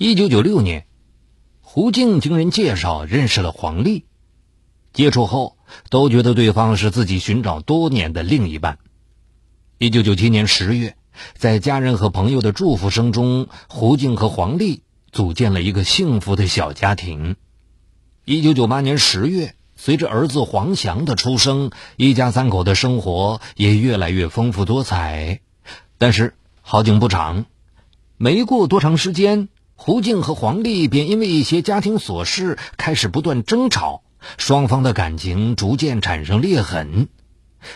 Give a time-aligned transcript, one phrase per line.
[0.00, 0.86] 一九九六年，
[1.60, 4.04] 胡静经人介绍认识了黄丽，
[4.92, 5.56] 接触后
[5.90, 8.78] 都觉得对方是自己寻找多年的另一半。
[9.76, 10.96] 一九九七年十月，
[11.34, 17.34] 在家人和朋友的祝福声中，胡静和黄丽组建了一个幸福的小家庭。
[18.24, 25.40] 一九九八年十月，随着儿子黄翔的出生，一家三口的生活也越来越丰富多彩。
[25.98, 27.46] 但是好景不长，
[28.16, 29.48] 没过多长时间。
[29.80, 34.02] 胡静和黄丽便因为一些家庭琐事开始不断争吵，
[34.36, 37.08] 双方的感情逐渐产生裂痕。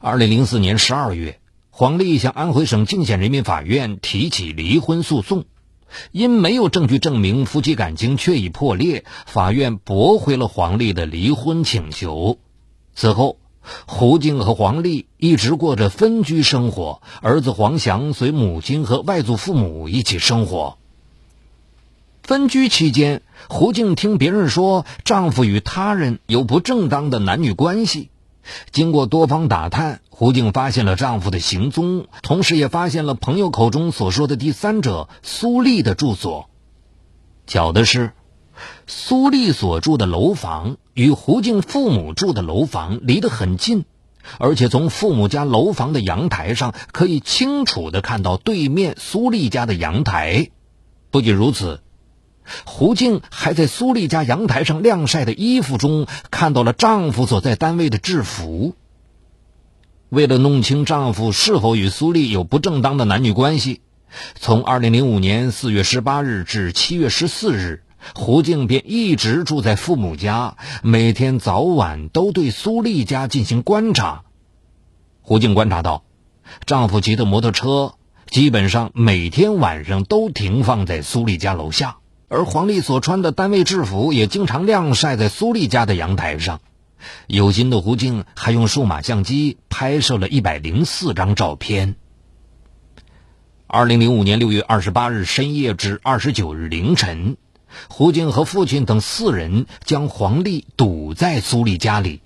[0.00, 1.38] 二零零四年十二月，
[1.70, 5.44] 黄丽向安徽省泾县人民法院提起离婚诉讼，
[6.10, 12.40] 因没有证据证明夫妻感情确已破裂，法院驳回了黄丽的离婚请求。
[12.96, 13.38] 此后，
[13.86, 20.76] 胡静和黄丽一直过着分居生活，儿子黄翔随母亲和外祖父母一起生活。
[22.24, 23.20] 分居期间，
[23.50, 28.08] 胡静听别人说丈夫与他人有不正当的男女关系。
[28.72, 36.48] 经过多方打探，胡静发现了丈夫的行踪，同时也发现了朋友口中所说的第三者苏丽的住所。
[37.46, 38.12] 巧的是，
[38.86, 43.84] 苏丽所住的楼房与胡静父母住的楼房离得很近，
[44.38, 50.48] 而且从父母家楼房的阳台上可以清楚地看到对面苏丽家的阳台。
[51.10, 51.82] 不仅如此。
[52.64, 58.74] 胡静还在苏丽家阳台上晾晒的衣服中看到了丈夫所在单位的制服。
[60.10, 63.80] 为了弄清丈夫是否与苏丽有不正当的男女关系，
[64.36, 67.82] 从2005年4月18日至7月14日，
[68.14, 74.22] 胡静便一直住在父母家，每天早晚都对苏丽家进行观察。
[75.20, 76.04] 胡静观察到，
[76.66, 77.94] 丈夫骑的摩托车
[78.28, 81.96] 基本上每天晚上都停放在苏丽家楼下。
[82.34, 86.60] 而黄丽所穿的单位制服也经常晾晒在苏丽家的阳台上。
[87.28, 91.94] 有心的胡静还用数码相机拍摄了一百零四张照片。
[93.68, 97.36] 二零零五年六月二十八日深夜至二十九日凌晨，
[97.88, 102.20] 胡静和父亲等四人将黄丽堵在苏丽家里。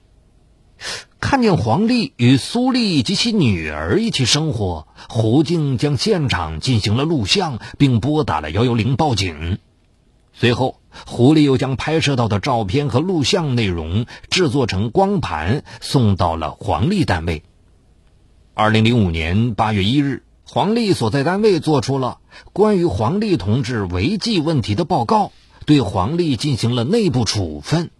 [1.20, 9.58] 看见黄丽与苏丽及其女儿一起生活，胡静将现场进行了录像，并拨打了幺幺零报警。
[10.40, 17.42] 随后，狐狸又将拍摄到的照片和录像内容制作成光盘，送到了黄丽单位。
[18.54, 22.18] 二零零五年八月一日，黄丽所在单位做出了
[22.52, 25.32] 关于黄丽同志违纪问题的报告，
[25.66, 27.90] 对黄丽进行了内部处分。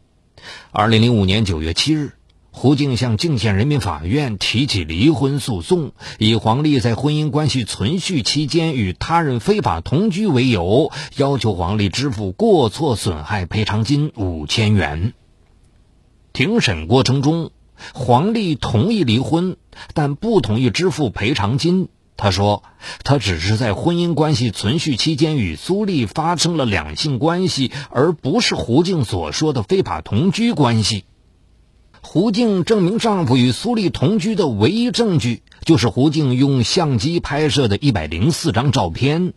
[0.71, 2.18] 二零零五年九月七日。
[2.59, 15.13] 胡静向泾县人民法院提起离婚诉讼，以黄丽在婚姻关系存续期间与他人非法同居为由，要求黄丽支付过错损害赔偿金五千元。
[16.33, 17.53] 庭审过程中，
[17.95, 19.57] 黄丽同意离婚，
[19.95, 21.87] 但不同意支付赔偿金。
[22.17, 22.65] 他说
[23.05, 31.05] ：“他只是在婚姻关系存续期间与苏丽发生了两性关系，而不是胡静所说的非法同居关系。”
[32.01, 39.35] 胡静证明丈夫与苏丽同居的唯一证据，就是胡静用相机拍摄的一百零四张照片。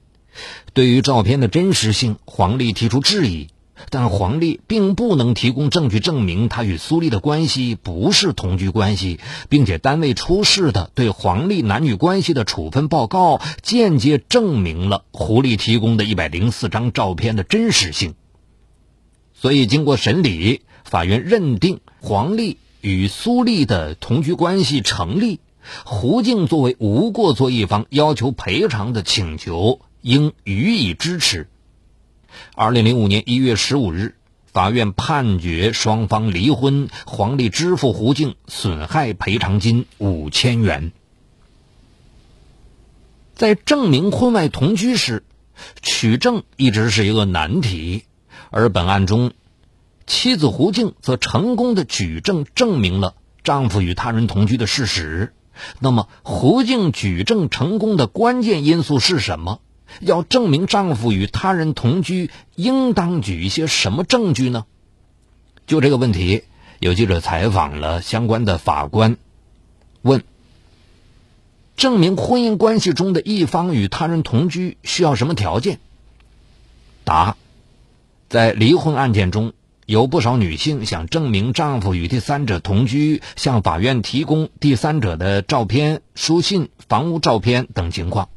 [0.74, 3.48] 对于照片的真实性，黄丽提出质疑，
[3.90, 18.14] 但黄丽并不能提供证据证明她与苏丽的关系不是同居关系，并且单位出示的对黄丽男女关系的处分报告，间接证明了胡丽提供的一百零四张照片的真实性。
[19.34, 20.62] 所以，经过审理。
[20.84, 25.40] 法院认定黄丽与苏丽的同居关系成立，
[25.86, 31.48] 胡静作为无过错一方要求赔偿的请求应予以支持。
[32.56, 34.16] 二零零五年一月十五日，
[34.46, 40.92] 法院判决双方离婚，黄丽支付胡静损害赔偿金五千元。
[43.36, 45.24] 在证明婚外同居时，
[45.82, 48.04] 取证一直是一个难题，
[48.50, 49.32] 而本案中。
[50.08, 55.34] 妻子胡静则成功的举证证明了丈夫与他人同居的事实。
[55.80, 59.60] 那么，胡静举证成功的关键因素是什么？
[60.00, 64.66] 要证明丈夫与他人同居，应当举一些什么证据呢？
[65.68, 66.44] 就这个问题，
[66.80, 69.18] 有记者采访了相关的法官，
[70.02, 70.24] 问：
[71.76, 75.80] 证明婚姻关系中的一方与他人同居需要什么条件？
[77.04, 77.36] 答：
[78.30, 79.54] 在离婚案件中。
[79.92, 88.30] 有不少女性想证明丈夫与第三者同居，向法院提供第三者的照片、书信、房屋照片等情况，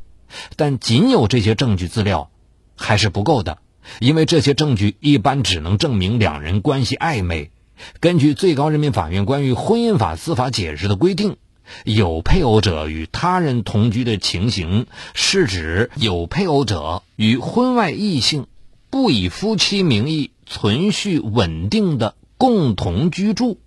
[0.57, 2.29] 但仅有这些证据资料
[2.75, 3.59] 还是不够的。
[4.01, 7.53] 因为这些证据一般只能证明两人关系暧昧。
[8.01, 11.37] 根据最高人民法院关于婚姻法司法解释的规定，
[11.85, 18.49] 有配偶者与他人同居的情形，是指有配偶者与婚外异性
[18.91, 23.61] 不以夫妻名义存续稳定的共同居住。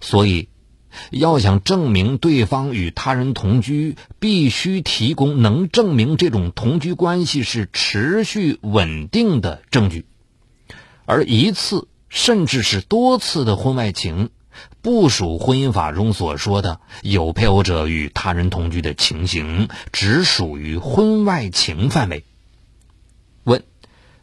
[0.00, 0.48] 所以，
[1.10, 10.06] 要想证明对方与他人同居，必须提供能证明这种同居关系是持续稳定的证据，
[11.04, 11.88] 而一次。
[12.14, 14.28] 甚至是多次的婚外情，
[14.82, 22.24] 不属婚姻法中所说的有配偶者与他人同居的情形，只属于婚外情范围。
[23.44, 23.64] 问：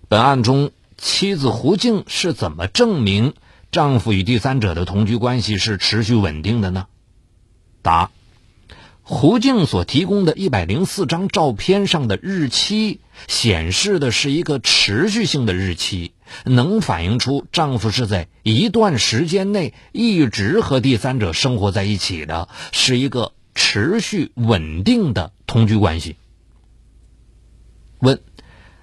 [0.07, 0.69] 本案中
[0.99, 3.33] 妻子胡静是怎么证明
[3.71, 6.87] 丈夫与第三者的同居关系是持续稳定的呢？
[7.81, 8.11] 答：
[9.01, 16.13] 胡静所提供的一百零四张照片上的日期显示的是一个持续性的日期。
[16.43, 26.17] 能反映出丈夫是在一段时间内一直和第三者生活在一起的，是一个持续稳定的同居关系。
[27.97, 28.21] 问：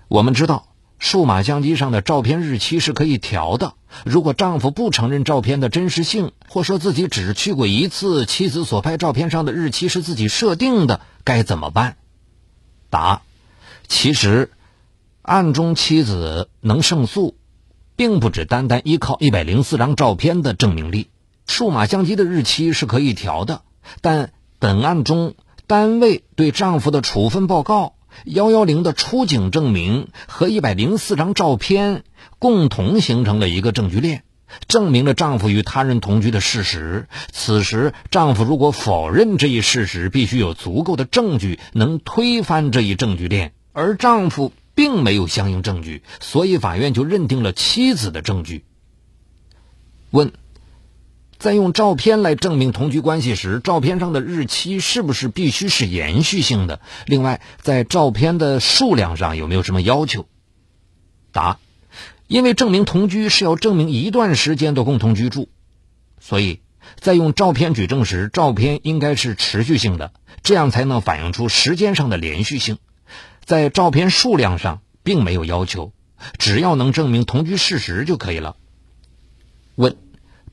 [0.09, 0.67] 我们知道
[0.99, 11.97] 数码相机上的照片日期是可以调的，如果丈夫不承认照片的真实性，或说自己只去过一次，妻子所拍照片上的日期是自己设定的，该怎么办？
[12.91, 13.23] 答：
[13.89, 14.51] 其实。
[15.29, 17.35] 案中妻子能胜诉，
[17.97, 21.09] 并不只单单依靠一百零四张照片的证明力。
[21.49, 23.63] 数码相机的日期是可以调的，
[24.01, 25.35] 但本案中
[25.67, 32.05] 单位对丈夫的处分报告、幺幺零的出警证明和一百零四张照片
[32.39, 34.23] 共同形成了一个证据链，
[34.69, 37.09] 证明了丈夫与他人同居的事实。
[37.33, 44.53] 此时，丈夫如果否认这一事实，必须有足够的证据能推翻这一证据链，而丈夫。
[44.77, 48.63] 并没有相应证据，所以法院就认定了妻子的证据。
[50.11, 50.33] 问：
[51.39, 56.81] 在用照片来证明同居关系时，照片上的日期是不是必须是延续性的？
[57.07, 60.27] 另外，在照片的数量上有没有什么要求？
[61.33, 61.59] 答：
[62.27, 65.49] 因为证明同居是要证明一段时间的共同居住，
[66.21, 66.61] 所以
[66.99, 70.13] 在用照片举证时，照片应该是持续性的，
[70.43, 72.79] 这样才能反映出时间上的连续性。
[73.45, 75.93] 在照片数量上并没有要求，
[76.39, 78.57] 只要能证明同居事实就可以了。
[79.75, 79.97] 问：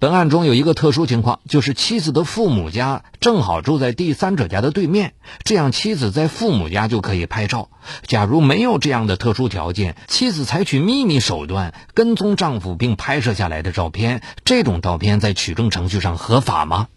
[0.03, 5.13] 本案中有一个特殊情况，就是妻子的父母家正好住在第三者家的对面，
[5.45, 7.69] 这样妻子在父母家就可以拍照。
[8.05, 16.89] 假如没有这样的特殊条件，妻子采取秘密手段跟踪丈夫并拍摄下来的照片，这种照片在取证程序上合法吗？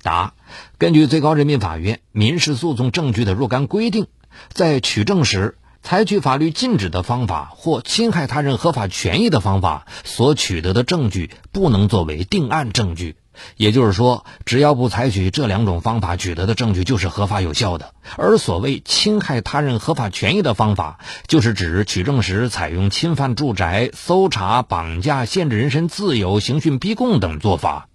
[0.00, 0.34] 答：
[0.78, 4.06] 根据最高人民法院民事诉讼证据的若干规定。
[4.52, 13.16] 在取证时，采取法律禁止的方法或侵害他人合法权益的方法所取得的证据，不能作为定案证据。
[13.58, 17.92] 也就是说，只要不采取这两种方法取得的证据，就是合法有效的。
[18.16, 27.88] 而所谓侵害他人合法权益的方法，就是指取证时采用侵犯住宅、搜查、绑架、限制人身自由、刑讯逼供等做法。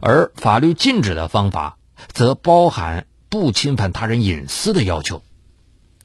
[0.00, 1.78] 而法律禁止的方法，
[2.12, 5.22] 则包含不侵犯他人隐私的要求。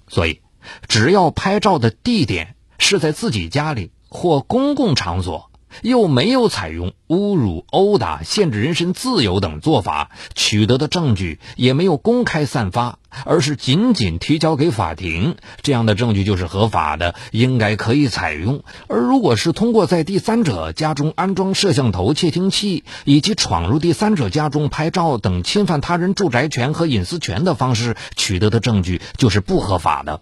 [0.07, 0.39] 所以，
[0.88, 18.63] 只要拍照的地点是在自己家里或公共场所，又没有采用侮辱、殴打、限制人身自由等做法，取得的证据也没有公开散发，而是仅仅提交给法庭，这样的证据就是合法的，应该可以采用。
[18.88, 30.22] 而如果是通过在第三者家中安装摄像头、窃听器，以及闯入第三者家中拍照等侵犯他人住宅权和隐私权的方式取得的证据，就是不合法的。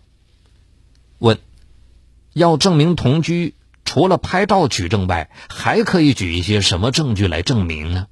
[2.34, 3.56] 要证明同居？
[3.86, 8.08] 除了拍照取证外，还可以举一些什么证据来证明呢？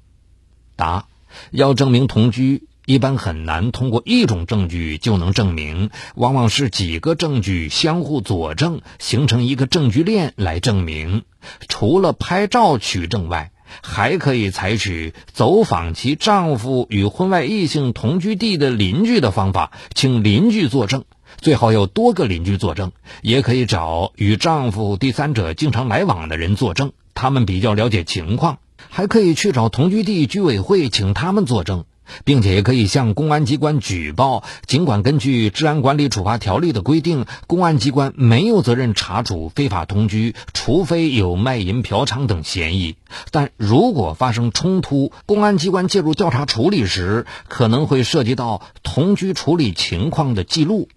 [0.76, 1.06] 答：
[1.50, 11.24] 要证明同居，一般很难通过一种证据就能证明，往往是几个证据相互佐证，形成一个证据链来证明。
[11.68, 13.50] 除了拍照取证外，
[13.82, 21.04] 还可以采取走访其丈夫与婚外异性同居地的邻居的方法，请邻居作证。
[21.38, 28.58] 最好有多个邻居作证，也可以找与丈夫第三者经常来往的人作证，他们比较了解情况。
[28.88, 31.84] 还可以去找同居地居委会，请他们作证，
[32.24, 34.42] 并且也可以向公安机关举报。
[34.66, 42.96] 尽管根据《治安管理处罚条例》的规定，公安机关没有责任查处非法同居，除非有卖淫、嫖娼等嫌疑。
[43.30, 50.88] 但如果发生冲突，公安机关介入调查处理时，可能会涉及到同居处理情况的记录。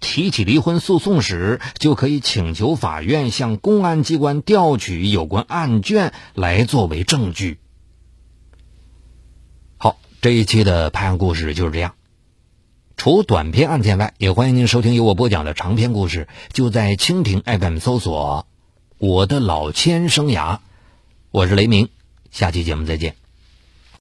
[0.00, 7.58] 提起离婚诉讼时，就可以请求法院向公安机关调取有关案卷来作为证据。
[9.76, 11.94] 好，这一期的拍案故事就是这样。
[12.96, 16.28] 除短篇案件外，也欢迎您收听由我播讲的长篇故事。
[16.52, 18.46] 就在蜻蜓 FM 搜索
[18.96, 20.60] “我的老千生涯”，
[21.30, 21.90] 我是雷鸣，
[22.30, 23.25] 下期节目再见。